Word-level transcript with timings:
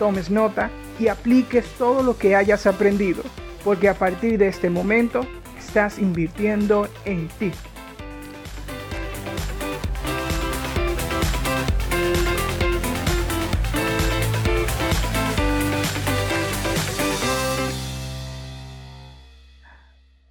tomes 0.00 0.30
nota 0.30 0.70
y 0.98 1.08
apliques 1.08 1.66
todo 1.76 2.02
lo 2.02 2.16
que 2.16 2.34
hayas 2.34 2.66
aprendido, 2.66 3.22
porque 3.62 3.86
a 3.86 3.94
partir 3.94 4.38
de 4.38 4.48
este 4.48 4.70
momento 4.70 5.26
estás 5.58 5.98
invirtiendo 5.98 6.88
en 7.04 7.28
ti. 7.28 7.52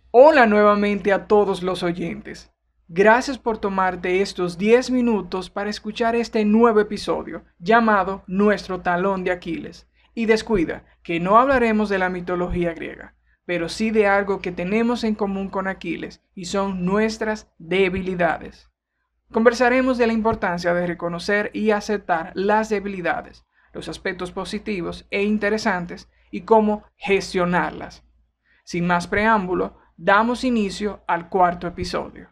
Hola 0.10 0.48
nuevamente 0.48 1.14
a 1.14 1.28
todos 1.28 1.62
los 1.62 1.84
oyentes. 1.84 2.52
Gracias 2.92 3.38
por 3.38 3.60
tomarte 3.60 4.20
estos 4.20 4.58
10 4.58 4.90
minutos 4.90 5.52
para 5.52 5.70
escuchar 5.70 6.16
este 6.16 6.44
nuevo 6.44 6.80
episodio 6.80 7.44
llamado 7.60 8.24
Nuestro 8.26 8.82
talón 8.82 9.24
de 9.24 9.30
Aquiles. 9.30 9.88
Y 10.16 10.26
descuida 10.26 10.86
que 11.04 11.20
no 11.20 11.38
hablaremos 11.38 11.90
de 11.90 12.00
la 12.00 12.10
mitología 12.10 12.74
griega, 12.74 13.14
pero 13.46 13.70
sí 13.70 13.92
de 13.92 14.08
algo 14.08 14.42
que 14.42 14.52
tenemos 14.52 15.04
en 15.04 15.14
común 15.14 15.50
con 15.50 15.68
Aquiles 15.68 16.24
y 16.34 16.46
son 16.46 16.84
nuestras 16.84 17.54
debilidades. 17.60 18.72
Conversaremos 19.32 20.00
de 20.00 20.08
la 20.08 20.14
importancia 20.14 20.74
de 20.74 20.88
reconocer 20.88 21.52
y 21.54 21.70
aceptar 21.70 22.32
las 22.34 22.70
debilidades, 22.70 23.46
los 23.72 23.88
aspectos 23.88 24.32
positivos 24.32 25.06
e 25.12 25.22
interesantes 25.22 26.10
y 26.32 26.42
cómo 26.42 26.86
gestionarlas. 26.96 28.04
Sin 28.64 28.88
más 28.88 29.06
preámbulo, 29.06 29.78
damos 29.96 30.44
inicio 30.44 31.04
al 31.06 31.30
cuarto 31.30 31.68
episodio. 31.68 32.30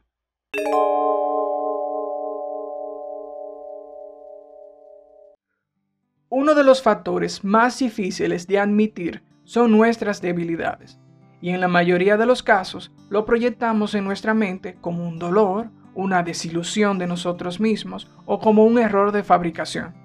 Uno 6.30 6.56
de 6.56 6.64
los 6.64 6.82
factores 6.82 7.46
más 7.46 7.80
difíciles 7.80 8.48
de 8.48 8.60
admitir 8.60 9.24
son 9.46 9.72
nuestras 9.72 10.22
debilidades, 10.22 11.00
y 11.40 11.52
en 11.52 11.62
la 11.62 11.70
mayoría 11.70 12.18
de 12.18 12.26
los 12.26 12.44
casos 12.44 12.92
lo 13.10 13.26
proyectamos 13.26 13.96
en 13.96 14.04
nuestra 14.04 14.34
mente 14.34 14.76
como 14.82 15.08
un 15.08 15.20
dolor, 15.20 15.70
una 15.96 16.24
desilusión 16.24 17.00
de 17.00 17.08
nosotros 17.08 17.62
mismos 17.62 18.12
o 18.26 18.40
como 18.40 18.66
un 18.66 18.78
error 18.78 19.14
de 19.14 19.24
fabricación. 19.24 19.96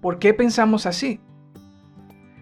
¿Por 0.00 0.20
qué 0.20 0.34
pensamos 0.34 0.86
así? 0.86 1.20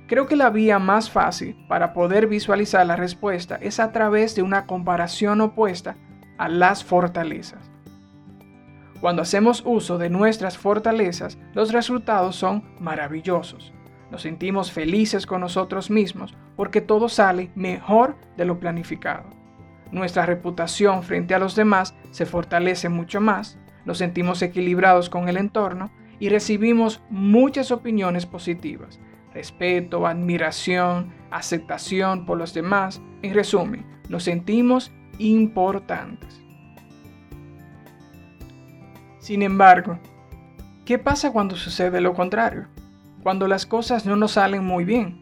Creo 0.07 0.27
que 0.27 0.37
la 0.37 0.51
vía 0.51 0.79
más 0.79 1.11
fácil 1.11 1.57
para 1.67 1.95
poder 1.95 2.27
visualizar 2.27 2.87
la 2.87 2.97
respuesta 2.97 3.57
es 3.57 3.81
a 3.81 3.91
través 3.91 4.35
de 4.35 4.43
una 4.43 4.67
comparación 4.67 5.41
opuesta 5.41 5.97
a 6.41 6.49
las 6.49 6.83
fortalezas. 6.83 7.71
Cuando 9.03 9.21
hacemos 9.21 9.63
uso 9.67 9.99
de 9.99 10.09
nuestras 10.09 10.57
fortalezas, 10.57 11.39
los 11.53 11.71
resultados 11.71 12.35
son 12.35 12.65
maravillosos. 12.81 13.75
Nos 14.11 14.23
sentimos 14.23 14.73
felices 14.73 15.27
con 15.27 15.43
nosotros 15.43 15.91
mismos 15.91 16.35
porque 16.57 16.81
todo 16.81 17.11
sale 17.11 17.51
mejor 17.55 18.17
de 18.39 18.47
lo 18.47 18.59
planificado. 18.59 19.29
Nuestra 19.93 20.25
reputación 20.25 21.03
frente 21.03 21.35
a 21.35 21.39
los 21.39 21.57
demás 21.57 21.95
se 22.11 22.25
fortalece 22.25 22.89
mucho 22.89 23.21
más, 23.21 23.59
nos 23.85 23.99
sentimos 23.99 24.41
equilibrados 24.41 25.11
con 25.11 25.29
el 25.29 25.37
entorno 25.37 25.91
y 26.21 26.31
recibimos 26.31 27.03
muchas 27.11 27.71
opiniones 27.71 28.25
positivas, 28.25 28.99
respeto, 29.35 30.07
admiración, 30.07 31.13
aceptación 31.31 32.25
por 32.25 32.39
los 32.39 32.55
demás. 32.55 33.03
En 33.21 33.35
resumen, 33.35 33.85
nos 34.09 34.25
sentimos 34.25 34.91
importantes. 35.29 36.41
Sin 39.19 39.43
embargo, 39.43 39.99
¿qué 40.85 40.99
pasa 40.99 41.31
cuando 41.31 41.57
sucede 41.57 42.01
lo 42.01 42.15
contrario? 42.15 42.69
Cuando 43.23 43.47
las 43.47 43.67
cosas 43.67 44.07
no 44.07 44.17
nos 44.17 44.33
salen 44.33 44.65
muy 44.65 44.85
bien. 44.85 45.21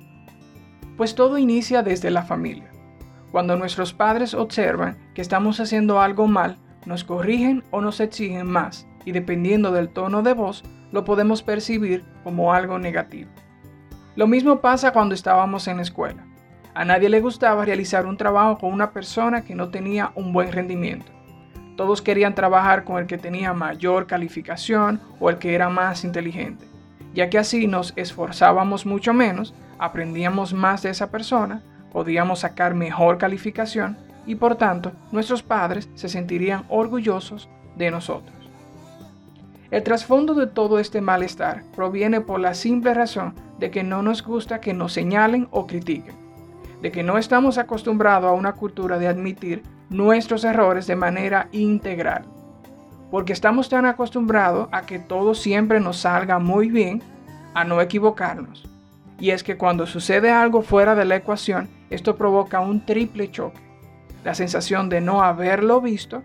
Pues 0.97 1.14
todo 1.14 1.36
inicia 1.36 1.82
desde 1.82 2.10
la 2.10 2.22
familia. 2.22 2.70
Cuando 3.32 3.56
nuestros 3.56 3.92
padres 3.92 4.34
observan 4.34 4.97
que 5.14 5.20
estamos 5.20 5.59
haciendo 5.60 6.00
algo 6.00 6.28
mal, 6.28 6.59
nos 6.86 7.04
corrigen 7.04 7.65
o 7.70 7.80
nos 7.80 8.00
exigen 8.00 8.47
más, 8.47 8.86
y 9.04 9.12
dependiendo 9.12 9.72
del 9.72 9.91
tono 9.91 10.22
de 10.22 10.32
voz, 10.32 10.65
lo 10.92 11.04
podemos 11.04 11.42
percibir 11.42 12.04
como 12.25 12.53
algo 12.53 12.78
negativo. 12.78 13.30
Lo 14.16 14.26
mismo 14.26 14.60
pasa 14.60 14.92
cuando 14.92 15.15
estábamos 15.15 15.69
en 15.69 15.76
la 15.76 15.82
escuela. 15.82 16.28
A 16.75 16.84
nadie 16.84 17.09
le 17.09 17.21
gustaba 17.21 17.65
realizar 17.65 18.06
un 18.06 18.17
trabajo 18.17 18.59
con 18.59 18.73
una 18.73 18.93
persona 18.93 19.43
que 19.43 19.55
no 19.55 19.69
tenía 19.71 20.12
un 20.15 20.33
buen 20.33 20.53
rendimiento. 20.53 21.11
Todos 21.77 22.03
querían 22.03 22.34
trabajar 22.34 22.84
con 22.84 22.99
el 22.99 23.06
que 23.06 23.19
tenía 23.19 23.53
mayor 23.53 24.06
calificación 24.06 25.01
o 25.21 25.31
el 25.31 25.39
que 25.39 25.55
era 25.55 25.69
más 25.69 26.05
inteligente, 26.05 26.67
ya 27.15 27.31
que 27.31 27.39
así 27.39 27.67
nos 27.67 27.93
esforzábamos 27.97 28.84
mucho 28.84 29.15
menos, 29.15 29.55
aprendíamos 29.78 30.53
más 30.53 30.83
de 30.83 30.91
esa 30.91 31.11
persona, 31.11 31.62
podíamos 31.93 32.41
sacar 32.41 32.75
mejor 32.75 33.19
calificación 33.19 33.97
y 34.27 34.34
por 34.34 34.57
tanto 34.57 34.93
nuestros 35.12 35.43
padres 35.43 35.89
se 35.95 36.09
sentirían 36.09 36.65
orgullosos 36.69 37.49
de 37.77 37.91
nosotros. 37.91 38.37
El 39.71 39.83
trasfondo 39.83 40.34
de 40.34 40.47
todo 40.47 40.78
este 40.78 41.01
malestar 41.01 41.62
proviene 41.77 42.21
por 42.21 42.41
la 42.41 42.55
simple 42.55 42.95
razón 42.95 43.34
de 43.59 43.71
que 43.71 43.84
no 43.84 44.03
nos 44.03 44.23
gusta 44.23 44.61
que 44.61 44.75
nos 44.75 44.93
señalen 44.93 45.47
o 45.51 45.67
critiquen, 45.67 46.17
de 46.83 46.93
que 46.93 47.03
no 47.03 47.19
estamos 47.19 47.59
acostumbrados 47.59 48.31
a 48.31 48.34
una 48.34 48.53
cultura 48.53 48.99
de 48.99 49.09
admitir 49.09 49.62
nuestros 49.91 50.44
errores 50.44 50.87
de 50.87 50.97
manera 50.97 51.49
integral. 51.53 52.25
Porque 53.11 53.33
estamos 53.33 53.69
tan 53.69 53.87
acostumbrados 53.87 54.69
a 54.71 54.83
que 54.83 54.99
todo 54.99 55.34
siempre 55.34 55.81
nos 55.81 55.99
salga 55.99 56.39
muy 56.39 56.69
bien, 56.69 57.03
a 57.55 57.65
no 57.65 57.81
equivocarnos. 57.81 58.69
Y 59.19 59.31
es 59.31 59.43
que 59.43 59.56
cuando 59.56 59.87
sucede 59.87 60.31
algo 60.31 60.62
fuera 60.62 60.94
de 60.94 61.05
la 61.05 61.16
ecuación, 61.16 61.69
esto 61.91 62.16
provoca 62.16 62.61
un 62.61 62.84
triple 62.84 63.31
choque. 63.31 63.60
La 64.25 64.34
sensación 64.34 64.89
de 64.89 65.00
no 65.00 65.22
haberlo 65.22 65.81
visto, 65.81 66.22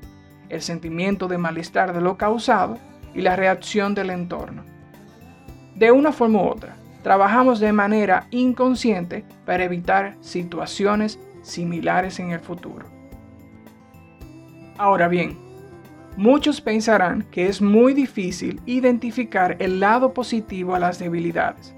el 0.50 0.62
sentimiento 0.62 1.28
de 1.28 1.38
malestar 1.38 1.94
de 1.94 2.02
lo 2.02 2.18
causado 2.18 2.78
y 3.16 3.22
la 3.22 3.35
reacción 3.35 3.96
del 3.96 4.09
entorno. 4.09 4.64
De 5.75 5.91
una 5.91 6.12
forma 6.12 6.41
u 6.41 6.47
otra, 6.47 6.75
trabajamos 7.03 7.59
de 7.59 7.74
manera 7.74 8.28
inconsciente 8.31 9.25
para 9.46 9.66
evitar 9.66 10.16
situaciones 10.22 11.19
similares 11.44 12.19
en 12.19 12.31
el 12.31 12.40
futuro. 12.40 12.88
Ahora 14.78 15.08
bien, 15.08 15.38
muchos 16.18 16.62
pensarán 16.62 17.24
que 17.30 17.47
es 17.47 17.62
muy 17.62 17.94
difícil 17.94 18.62
identificar 18.66 19.58
el 19.59 19.80
lado 19.80 20.14
positivo 20.14 20.74
a 20.74 20.80
las 20.80 20.97
debilidades. 20.97 21.75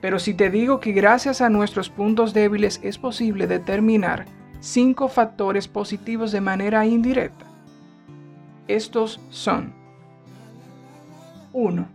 Pero 0.00 0.18
si 0.18 0.34
te 0.34 0.50
digo 0.50 0.80
que 0.80 0.92
gracias 0.92 1.40
a 1.40 1.48
nuestros 1.48 1.90
puntos 1.90 2.32
débiles 2.32 2.80
es 2.82 2.98
posible 2.98 3.46
determinar 3.46 4.26
cinco 4.60 5.08
factores 5.08 5.68
positivos 5.68 6.32
de 6.32 6.40
manera 6.40 6.86
indirecta. 6.86 7.46
Estos 8.68 9.20
son 9.30 9.74
1. 11.52 11.86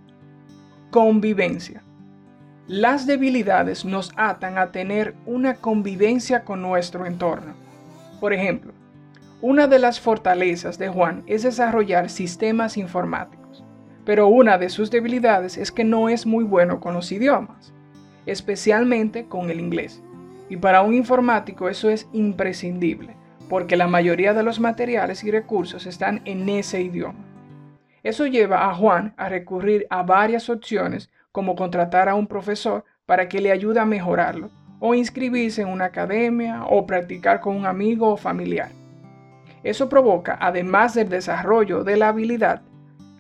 Convivencia. 0.92 1.84
Las 2.70 3.08
debilidades 3.08 3.84
nos 3.84 4.12
atan 4.16 4.60
a 4.60 4.72
tener 4.72 5.16
una 5.26 5.56
convivencia 5.56 6.44
con 6.44 6.62
nuestro 6.62 7.08
entorno. 7.08 7.56
Por 8.20 8.32
ejemplo, 8.32 8.74
una 9.42 9.66
de 9.66 9.80
las 9.80 10.00
fortalezas 10.00 10.78
de 10.78 10.88
Juan 10.88 11.24
es 11.26 11.42
desarrollar 11.42 12.12
sistemas 12.12 12.78
informáticos, 12.78 13.64
pero 14.06 14.28
una 14.28 14.60
de 14.60 14.70
sus 14.70 14.92
debilidades 14.92 15.58
es 15.58 15.72
que 15.72 15.84
no 15.84 16.10
es 16.10 16.28
muy 16.28 16.44
bueno 16.44 16.80
con 16.80 16.94
los 16.94 17.12
idiomas, 17.12 17.74
especialmente 18.28 19.26
con 19.26 19.50
el 19.50 19.60
inglés. 19.60 20.04
Y 20.48 20.58
para 20.58 20.84
un 20.84 20.94
informático 20.94 21.70
eso 21.70 21.90
es 21.90 22.08
imprescindible, 22.14 23.16
porque 23.50 23.78
la 23.78 23.88
mayoría 23.88 24.36
de 24.36 24.44
los 24.44 24.60
materiales 24.60 25.24
y 25.24 25.32
recursos 25.32 25.88
están 25.88 26.22
en 26.26 26.48
ese 26.50 26.84
idioma. 26.84 27.26
Eso 28.04 28.28
lleva 28.28 28.70
a 28.70 28.76
Juan 28.76 29.16
a 29.18 29.28
recurrir 29.28 29.88
a 29.90 30.04
varias 30.04 30.52
opciones 30.52 31.10
como 31.32 31.56
contratar 31.56 32.10
a 32.10 32.16
un 32.16 32.28
profesor 32.28 32.84
para 33.06 33.28
que 33.30 33.42
le 33.42 33.52
ayude 33.52 33.80
a 33.80 33.86
mejorarlo, 33.86 34.50
o 34.80 34.94
inscribirse 34.94 35.62
en 35.62 35.70
una 35.70 35.86
academia, 35.86 36.64
o 36.64 36.86
practicar 36.86 37.42
con 37.42 37.56
un 37.56 37.66
amigo 37.66 38.10
o 38.10 38.18
familiar. 38.18 38.72
Eso 39.64 39.90
provoca, 39.90 40.38
además 40.40 40.94
del 40.94 41.10
desarrollo 41.10 41.84
de 41.84 41.98
la 41.98 42.10
habilidad, 42.10 42.62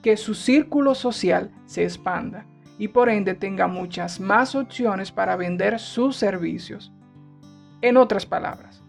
que 0.01 0.15
su 0.15 0.33
círculo 0.33 0.95
social 0.95 1.51
se 1.65 1.83
expanda 1.83 2.45
y 2.77 2.87
por 2.87 3.09
ende 3.09 3.33
tenga 3.33 3.67
muchas 3.67 4.19
más 4.19 4.55
opciones 4.55 5.11
para 5.11 5.35
vender 5.35 5.79
sus 5.79 6.15
servicios. 6.15 6.93
En 7.81 7.97
otras 7.97 8.25
palabras, 8.25 8.81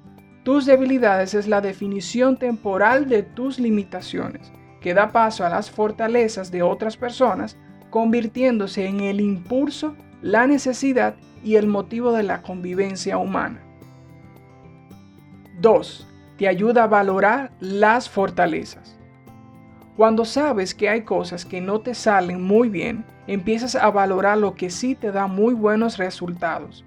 tus 0.45 0.65
debilidades 0.65 1.35
es 1.35 1.49
la 1.49 1.61
definición 1.61 2.37
temporal 2.37 3.09
de 3.09 3.25
tus 3.25 3.59
limitaciones, 3.59 4.53
que 4.81 4.95
da 4.95 5.11
paso 5.13 5.45
a 5.45 5.51
las 5.51 5.71
fortalezas 5.71 6.51
de 6.51 6.63
otras 6.63 6.97
personas, 6.97 7.59
convirtiéndose 7.91 8.87
en 8.87 9.01
el 9.01 9.21
impulso, 9.21 9.97
la 10.23 10.47
necesidad 10.47 11.15
y 11.45 11.57
el 11.57 11.67
motivo 11.67 12.13
de 12.13 12.23
la 12.23 12.43
convivencia 12.43 13.19
humana. 13.19 13.61
2. 15.61 16.07
Te 16.39 16.49
ayuda 16.49 16.85
a 16.85 16.89
valorar 16.89 17.53
las 17.61 18.09
fortalezas. 18.09 18.97
Cuando 19.97 20.25
sabes 20.25 20.75
que 20.75 20.89
hay 20.89 21.03
cosas 21.03 21.45
que 21.45 21.61
no 21.61 21.81
te 21.81 21.95
salen 21.95 22.43
muy 22.43 22.71
bien, 22.71 23.05
empiezas 23.27 23.75
a 23.77 23.91
valorar 23.91 24.39
lo 24.39 24.55
que 24.55 24.71
sí 24.71 24.95
te 24.95 25.13
da 25.13 25.27
muy 25.27 25.53
buenos 25.53 25.99
resultados, 25.99 26.87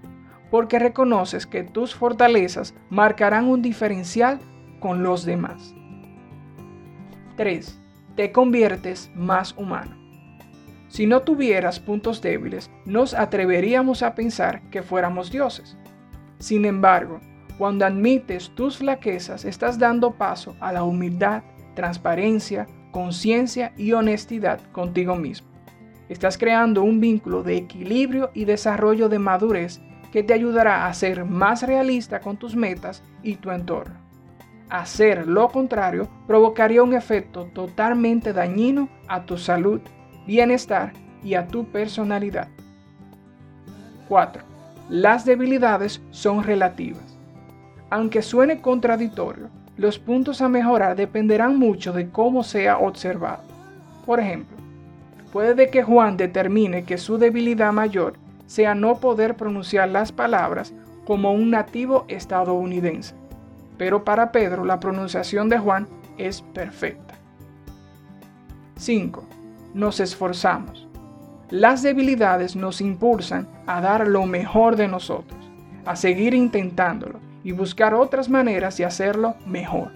porque 0.49 0.79
reconoces 0.79 1.45
que 1.45 1.63
tus 1.63 1.93
fortalezas 1.93 2.73
marcarán 2.89 3.47
un 3.47 3.61
diferencial 3.61 4.39
con 4.79 5.03
los 5.03 5.25
demás. 5.25 5.75
3. 7.37 7.79
Te 8.15 8.31
conviertes 8.31 9.11
más 9.15 9.55
humano. 9.57 10.02
Si 10.93 11.07
no 11.07 11.23
tuvieras 11.23 11.79
puntos 11.79 12.21
débiles, 12.21 12.69
nos 12.85 13.15
atreveríamos 13.15 14.03
a 14.03 14.13
pensar 14.13 14.61
que 14.69 14.83
fuéramos 14.83 15.31
dioses. 15.31 15.75
Sin 16.37 16.65
embargo, 16.65 17.19
cuando 17.57 17.87
admites 17.87 18.51
tus 18.53 18.77
flaquezas, 18.77 19.43
estás 19.43 19.79
dando 19.79 20.11
paso 20.11 20.55
a 20.59 20.71
la 20.71 20.83
humildad, 20.83 21.41
transparencia, 21.73 22.67
conciencia 22.91 23.73
y 23.75 23.93
honestidad 23.93 24.59
contigo 24.71 25.15
mismo. 25.15 25.47
Estás 26.09 26.37
creando 26.37 26.83
un 26.83 26.99
vínculo 26.99 27.41
de 27.41 27.57
equilibrio 27.57 28.29
y 28.35 28.45
desarrollo 28.45 29.09
de 29.09 29.17
madurez 29.17 29.81
que 30.11 30.21
te 30.21 30.35
ayudará 30.35 30.85
a 30.85 30.93
ser 30.93 31.25
más 31.25 31.63
realista 31.63 32.19
con 32.19 32.37
tus 32.37 32.55
metas 32.55 33.01
y 33.23 33.37
tu 33.37 33.49
entorno. 33.49 33.95
Hacer 34.69 35.25
lo 35.25 35.49
contrario 35.49 36.07
provocaría 36.27 36.83
un 36.83 36.93
efecto 36.93 37.45
totalmente 37.45 38.31
dañino 38.31 38.89
a 39.07 39.25
tu 39.25 39.39
salud, 39.39 39.81
bienestar 40.25 40.93
y 41.23 41.35
a 41.35 41.47
tu 41.47 41.65
personalidad. 41.65 42.47
4. 44.09 44.43
Las 44.89 45.25
debilidades 45.25 46.01
son 46.11 46.43
relativas. 46.43 47.17
Aunque 47.89 48.21
suene 48.21 48.61
contradictorio, 48.61 49.49
los 49.77 49.97
puntos 49.97 50.41
a 50.41 50.49
mejorar 50.49 50.95
dependerán 50.95 51.57
mucho 51.57 51.93
de 51.93 52.09
cómo 52.09 52.43
sea 52.43 52.77
observado. 52.77 53.43
Por 54.05 54.19
ejemplo, 54.19 54.57
puede 55.31 55.69
que 55.69 55.83
Juan 55.83 56.17
determine 56.17 56.83
que 56.83 56.97
su 56.97 57.17
debilidad 57.17 57.71
mayor 57.71 58.15
sea 58.45 58.75
no 58.75 58.99
poder 58.99 59.35
pronunciar 59.35 59.89
las 59.89 60.11
palabras 60.11 60.73
como 61.05 61.33
un 61.33 61.49
nativo 61.51 62.05
estadounidense, 62.07 63.15
pero 63.77 64.03
para 64.03 64.31
Pedro 64.31 64.63
la 64.63 64.79
pronunciación 64.79 65.49
de 65.49 65.57
Juan 65.57 65.87
es 66.17 66.41
perfecta. 66.41 67.15
5. 68.75 69.23
Nos 69.73 69.99
esforzamos. 69.99 70.87
Las 71.49 71.81
debilidades 71.83 72.55
nos 72.55 72.81
impulsan 72.81 73.47
a 73.67 73.81
dar 73.81 74.07
lo 74.07 74.25
mejor 74.25 74.75
de 74.75 74.87
nosotros, 74.87 75.39
a 75.85 75.95
seguir 75.95 76.33
intentándolo 76.33 77.19
y 77.43 77.51
buscar 77.51 77.93
otras 77.93 78.29
maneras 78.29 78.77
de 78.77 78.85
hacerlo 78.85 79.35
mejor. 79.45 79.91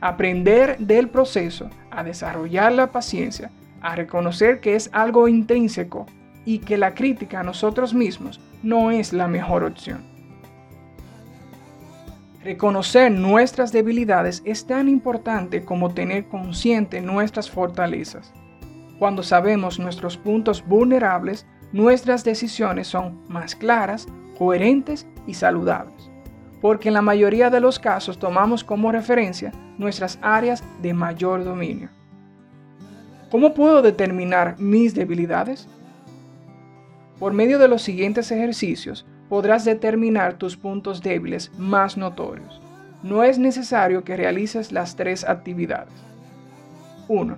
Aprender 0.00 0.78
del 0.78 1.08
proceso, 1.08 1.70
a 1.90 2.02
desarrollar 2.02 2.72
la 2.72 2.92
paciencia, 2.92 3.50
a 3.80 3.94
reconocer 3.94 4.60
que 4.60 4.74
es 4.74 4.90
algo 4.92 5.28
intrínseco 5.28 6.06
y 6.44 6.58
que 6.58 6.78
la 6.78 6.94
crítica 6.94 7.40
a 7.40 7.44
nosotros 7.44 7.94
mismos 7.94 8.40
no 8.62 8.90
es 8.90 9.12
la 9.12 9.28
mejor 9.28 9.64
opción. 9.64 10.02
Reconocer 12.42 13.10
nuestras 13.10 13.72
debilidades 13.72 14.42
es 14.44 14.66
tan 14.66 14.88
importante 14.88 15.64
como 15.64 15.94
tener 15.94 16.26
consciente 16.26 17.00
nuestras 17.00 17.50
fortalezas. 17.50 18.32
Cuando 18.98 19.22
sabemos 19.22 19.78
nuestros 19.78 20.16
puntos 20.16 20.64
vulnerables, 20.66 21.46
nuestras 21.72 22.24
decisiones 22.24 22.86
son 22.88 23.22
más 23.28 23.54
claras, 23.54 24.06
coherentes 24.38 25.06
y 25.26 25.34
saludables 25.34 26.14
porque 26.64 26.88
en 26.88 26.94
la 26.94 27.02
mayoría 27.02 27.50
de 27.50 27.60
los 27.60 27.78
casos 27.78 28.18
tomamos 28.18 28.64
como 28.64 28.90
referencia 28.90 29.52
nuestras 29.76 30.18
áreas 30.22 30.64
de 30.80 30.94
mayor 30.94 31.44
dominio. 31.44 31.90
¿Cómo 33.30 33.52
puedo 33.52 33.82
determinar 33.82 34.58
mis 34.58 34.94
debilidades? 34.94 35.68
Por 37.18 37.34
medio 37.34 37.58
de 37.58 37.68
los 37.68 37.82
siguientes 37.82 38.30
ejercicios 38.30 39.04
podrás 39.28 39.66
determinar 39.66 40.38
tus 40.38 40.56
puntos 40.56 41.02
débiles 41.02 41.52
más 41.58 41.98
notorios. 41.98 42.62
No 43.02 43.24
es 43.24 43.38
necesario 43.38 44.02
que 44.02 44.16
realices 44.16 44.72
las 44.72 44.96
tres 44.96 45.22
actividades. 45.28 45.92
1. 47.08 47.36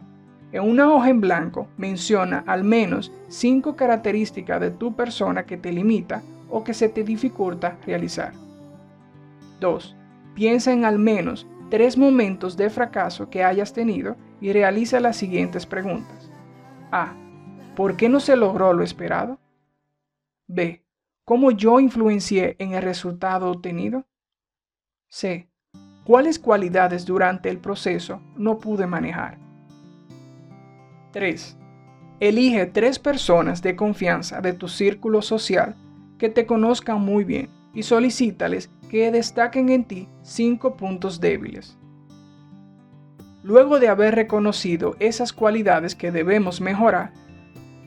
En 0.52 0.62
una 0.62 0.92
hoja 0.92 1.10
en 1.10 1.20
blanco 1.20 1.68
menciona 1.76 2.44
al 2.46 2.62
menos 2.62 3.12
cinco 3.28 3.74
características 3.74 4.60
de 4.60 4.70
tu 4.70 4.94
persona 4.94 5.44
que 5.44 5.56
te 5.56 5.72
limita 5.72 6.22
o 6.48 6.62
que 6.62 6.72
se 6.72 6.88
te 6.88 7.02
dificulta 7.02 7.78
realizar. 7.84 8.32
2. 9.60 9.96
Piensa 10.34 10.72
en 10.72 10.84
al 10.84 10.98
menos 10.98 11.46
tres 11.70 11.98
momentos 11.98 12.56
de 12.56 12.70
fracaso 12.70 13.28
que 13.28 13.42
hayas 13.42 13.72
tenido 13.72 14.16
y 14.40 14.52
realiza 14.52 15.00
las 15.00 15.16
siguientes 15.16 15.66
preguntas. 15.66 16.30
A. 16.92 17.14
¿Por 17.74 17.96
qué 17.96 18.08
no 18.08 18.20
se 18.20 18.36
logró 18.36 18.72
lo 18.72 18.84
esperado? 18.84 19.38
B. 20.46 20.84
¿Cómo 21.24 21.50
yo 21.50 21.80
influencié 21.80 22.54
en 22.60 22.74
el 22.74 22.82
resultado 22.82 23.50
obtenido? 23.50 24.06
C. 25.08 25.48
¿Cuáles 26.04 26.38
cualidades 26.38 27.04
durante 27.04 27.50
el 27.50 27.58
proceso 27.58 28.22
no 28.36 28.60
pude 28.60 28.86
manejar? 28.86 29.45
3. 31.16 31.56
Elige 32.20 32.66
tres 32.66 32.98
personas 32.98 33.62
de 33.62 33.74
confianza 33.74 34.42
de 34.42 34.52
tu 34.52 34.68
círculo 34.68 35.22
social 35.22 35.74
que 36.18 36.28
te 36.28 36.44
conozcan 36.44 37.00
muy 37.00 37.24
bien 37.24 37.48
y 37.72 37.84
solicítales 37.84 38.68
que 38.90 39.10
destaquen 39.10 39.70
en 39.70 39.84
ti 39.86 40.08
cinco 40.20 40.76
puntos 40.76 41.18
débiles. 41.18 41.78
Luego 43.42 43.80
de 43.80 43.88
haber 43.88 44.14
reconocido 44.14 44.94
esas 45.00 45.32
cualidades 45.32 45.94
que 45.94 46.12
debemos 46.12 46.60
mejorar, 46.60 47.14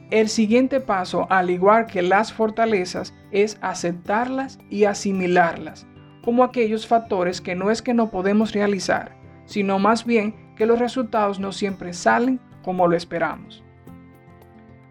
el 0.09 0.27
siguiente 0.27 0.79
paso, 0.79 1.27
al 1.29 1.51
igual 1.51 1.85
que 1.85 2.01
las 2.01 2.33
fortalezas, 2.33 3.13
es 3.29 3.59
aceptarlas 3.61 4.57
y 4.71 4.85
asimilarlas 4.85 5.85
como 6.23 6.43
aquellos 6.43 6.87
factores 6.87 7.41
que 7.41 7.53
no 7.53 7.69
es 7.69 7.83
que 7.83 7.93
no 7.93 8.09
podemos 8.09 8.53
realizar, 8.53 9.15
sino 9.45 9.77
más 9.77 10.03
bien 10.03 10.33
que 10.55 10.65
los 10.65 10.79
resultados 10.79 11.39
no 11.39 11.51
siempre 11.51 11.93
salen 11.93 12.39
como 12.63 12.87
lo 12.87 12.95
esperamos. 12.95 13.63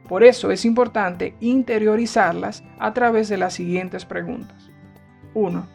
Por 0.09 0.25
eso 0.25 0.51
es 0.51 0.65
importante 0.65 1.35
interiorizarlas 1.41 2.65
a 2.79 2.95
través 2.95 3.29
de 3.29 3.37
las 3.37 3.53
siguientes 3.53 4.07
preguntas. 4.07 4.71
1. 5.35 5.67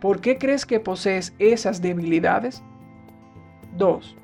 ¿Por 0.00 0.20
qué 0.20 0.38
crees 0.38 0.64
que 0.64 0.80
posees 0.80 1.34
esas 1.38 1.82
debilidades? 1.82 2.62
2. 3.76 4.16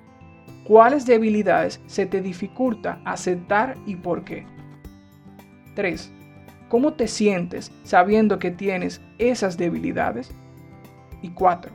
¿Cuáles 0.65 1.05
debilidades 1.05 1.81
se 1.87 2.07
te 2.07 2.23
dificulta 2.23 3.01
aceptar 3.05 3.77
y 3.87 3.97
por 3.97 4.25
qué? 4.25 4.47
3. 5.75 6.11
¿Cómo 6.69 6.95
te 6.95 7.07
sientes 7.07 7.71
sabiendo 7.83 8.39
que 8.39 8.51
tienes 8.51 9.03
esas 9.19 9.59
debilidades? 9.59 10.31
Y 11.21 11.31
4. 11.31 11.73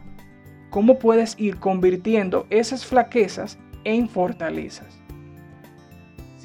¿Cómo 0.71 0.97
puedes 0.97 1.39
ir 1.39 1.57
convirtiendo 1.59 2.47
esas 2.49 2.85
flaquezas 2.85 3.59
en 3.83 4.09
fortalezas? 4.09 5.04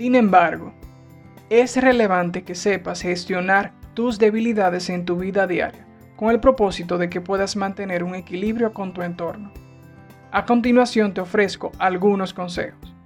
Sin 0.01 0.15
embargo, 0.15 0.73
es 1.51 1.77
relevante 1.77 2.43
que 2.43 2.55
sepas 2.55 3.03
gestionar 3.03 3.75
tus 3.93 4.19
debilidades 4.19 4.89
en 4.89 5.05
tu 5.05 5.17
vida 5.17 5.47
diaria 5.47 5.87
con 6.17 6.31
el 6.31 6.41
propósito 6.41 6.97
de 6.97 7.11
que 7.11 7.21
puedas 7.21 7.55
mantener 7.55 8.03
un 8.03 8.15
equilibrio 8.15 8.73
con 8.73 8.95
tu 8.95 9.03
entorno. 9.03 9.53
A 10.33 10.47
continuación 10.47 11.13
te 11.13 11.21
ofrezco 11.21 11.71
algunos 11.79 12.33
consejos. 12.33 12.97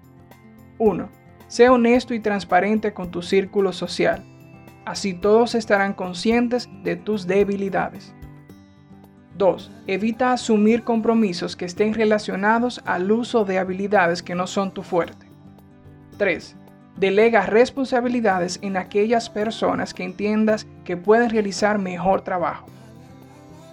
1. 0.79 1.09
Sé 1.49 1.69
honesto 1.69 2.15
y 2.15 2.21
transparente 2.21 2.93
con 2.93 3.11
tu 3.11 3.23
círculo 3.23 3.73
social. 3.73 4.25
Así 4.85 5.15
todos 5.15 5.57
estarán 5.57 5.95
conscientes 5.95 6.69
de 6.85 6.95
tus 6.95 7.27
debilidades. 7.27 8.15
2. 9.37 9.73
Evita 9.89 10.33
asumir 10.33 10.85
compromisos 10.85 11.57
que 11.57 11.65
estén 11.65 11.93
relacionados 11.93 12.81
al 12.85 13.11
uso 13.11 13.45
de 13.45 13.59
habilidades 13.59 14.23
que 14.23 14.37
no 14.37 14.47
son 14.47 14.73
tu 14.73 14.85
fuerte. 14.85 15.27
3. 16.19 16.59
Delega 16.97 17.47
responsabilidades 17.47 18.59
en 18.63 18.77
aquellas 18.77 19.29
personas 19.29 19.95
que 19.95 20.05
entiendas 20.05 20.67
que 20.85 20.97
pueden 20.97 21.31
realizar 21.31 21.79
mejor 21.79 22.23
trabajo. 22.23 22.67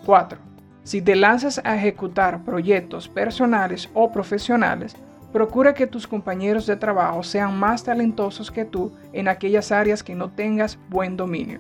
4. 0.06 0.40
Si 0.84 1.02
te 1.02 1.16
lanzas 1.16 1.62
a 1.64 1.76
ejecutar 1.76 2.44
proyectos 2.44 3.08
personales 3.08 3.90
o 3.94 4.12
profesionales, 4.12 4.96
Procura 5.32 5.74
que 5.74 5.88
tus 5.88 6.08
compañeros 6.08 6.66
de 6.66 6.76
trabajo 6.76 7.24
sean 7.24 7.58
más 7.58 7.86
talentosos 7.86 8.52
que 8.52 8.66
tú 8.66 8.92
en 9.14 9.30
aquellas 9.30 9.72
áreas 9.72 10.04
que 10.04 10.14
no 10.14 10.30
tengas 10.30 10.78
buen 10.90 11.16
dominio. 11.16 11.60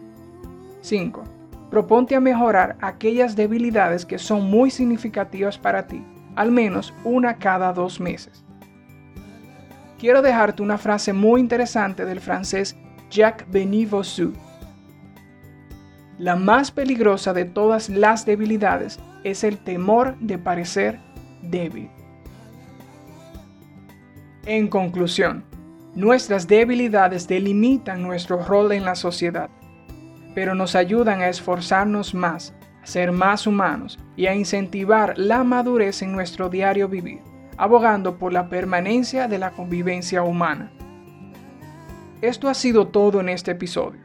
5. 0.81 1.23
Proponte 1.69 2.15
a 2.15 2.19
mejorar 2.19 2.75
aquellas 2.81 3.37
debilidades 3.37 4.05
que 4.05 4.17
son 4.17 4.49
muy 4.49 4.71
significativas 4.71 5.57
para 5.57 5.87
ti, 5.87 6.05
al 6.35 6.51
menos 6.51 6.93
una 7.05 7.37
cada 7.37 7.71
dos 7.71 8.01
meses. 8.01 8.43
Quiero 10.01 10.23
dejarte 10.23 10.63
una 10.63 10.79
frase 10.79 11.13
muy 11.13 11.39
interesante 11.39 12.05
del 12.05 12.21
francés 12.21 12.75
Jacques 13.11 13.45
Benivosu. 13.51 14.33
La 16.17 16.35
más 16.35 16.71
peligrosa 16.71 17.33
de 17.33 17.45
todas 17.45 17.87
las 17.87 18.25
debilidades 18.25 18.99
es 19.23 19.43
el 19.43 19.59
temor 19.59 20.17
de 20.17 20.39
parecer 20.39 20.99
débil. 21.43 21.91
En 24.47 24.69
conclusión, 24.69 25.43
nuestras 25.93 26.47
debilidades 26.47 27.27
delimitan 27.27 28.01
nuestro 28.01 28.43
rol 28.43 28.71
en 28.71 28.85
la 28.85 28.95
sociedad, 28.95 29.51
pero 30.33 30.55
nos 30.55 30.73
ayudan 30.73 31.21
a 31.21 31.29
esforzarnos 31.29 32.15
más, 32.15 32.55
a 32.81 32.87
ser 32.87 33.11
más 33.11 33.45
humanos 33.45 33.99
y 34.15 34.25
a 34.25 34.33
incentivar 34.33 35.15
la 35.19 35.43
madurez 35.43 36.01
en 36.01 36.11
nuestro 36.11 36.49
diario 36.49 36.87
vivir, 36.87 37.19
abogando 37.61 38.17
por 38.17 38.33
la 38.33 38.49
permanencia 38.49 39.27
de 39.27 39.37
la 39.37 39.51
convivencia 39.51 40.23
humana. 40.23 40.71
Esto 42.19 42.49
ha 42.49 42.55
sido 42.55 42.87
todo 42.87 43.19
en 43.19 43.29
este 43.29 43.51
episodio. 43.51 43.99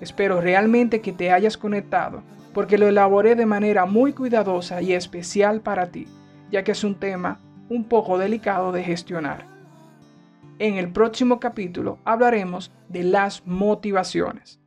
Espero 0.00 0.40
realmente 0.40 1.00
que 1.00 1.12
te 1.12 1.30
hayas 1.30 1.56
conectado, 1.56 2.24
porque 2.52 2.78
lo 2.78 2.88
elaboré 2.88 3.36
de 3.36 3.46
manera 3.46 3.86
muy 3.86 4.12
cuidadosa 4.12 4.82
y 4.82 4.92
especial 4.92 5.60
para 5.60 5.92
ti, 5.92 6.08
ya 6.50 6.64
que 6.64 6.72
es 6.72 6.82
un 6.82 6.96
tema 6.96 7.38
un 7.68 7.84
poco 7.84 8.18
delicado 8.18 8.72
de 8.72 8.82
gestionar. 8.82 9.46
En 10.58 10.74
el 10.74 10.90
próximo 10.90 11.38
capítulo 11.38 12.00
hablaremos 12.04 12.72
de 12.88 13.04
las 13.04 13.46
motivaciones. 13.46 14.58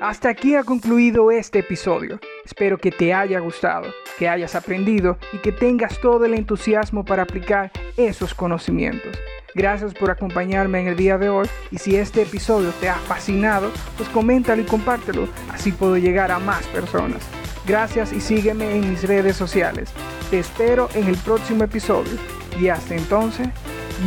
Hasta 0.00 0.30
aquí 0.30 0.56
ha 0.56 0.64
concluido 0.64 1.30
este 1.30 1.60
episodio. 1.60 2.18
Espero 2.44 2.76
que 2.76 2.90
te 2.90 3.14
haya 3.14 3.38
gustado, 3.38 3.86
que 4.18 4.28
hayas 4.28 4.54
aprendido 4.54 5.18
y 5.32 5.38
que 5.38 5.52
tengas 5.52 6.00
todo 6.00 6.24
el 6.24 6.34
entusiasmo 6.34 7.04
para 7.04 7.22
aplicar 7.22 7.70
esos 7.96 8.34
conocimientos. 8.34 9.16
Gracias 9.54 9.94
por 9.94 10.10
acompañarme 10.10 10.80
en 10.80 10.88
el 10.88 10.96
día 10.96 11.16
de 11.16 11.30
hoy 11.30 11.48
y 11.70 11.78
si 11.78 11.96
este 11.96 12.22
episodio 12.22 12.70
te 12.78 12.90
ha 12.90 12.96
fascinado, 12.96 13.70
pues 13.96 14.08
coméntalo 14.10 14.60
y 14.60 14.66
compártelo, 14.66 15.28
así 15.50 15.72
puedo 15.72 15.96
llegar 15.96 16.30
a 16.30 16.38
más 16.38 16.66
personas. 16.66 17.22
Gracias 17.66 18.12
y 18.12 18.20
sígueme 18.20 18.76
en 18.76 18.90
mis 18.90 19.02
redes 19.04 19.36
sociales. 19.36 19.90
Te 20.30 20.38
espero 20.38 20.88
en 20.94 21.08
el 21.08 21.16
próximo 21.16 21.64
episodio 21.64 22.12
y 22.60 22.68
hasta 22.68 22.94
entonces, 22.94 23.48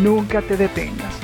nunca 0.01 0.41
te 0.41 0.55
detengas. 0.55 1.18